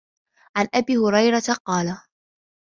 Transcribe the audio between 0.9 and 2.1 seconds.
هُرَيْرَةَ قَالَ